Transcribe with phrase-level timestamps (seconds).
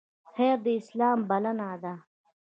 [0.31, 1.93] خیر د اسلام بلنه ده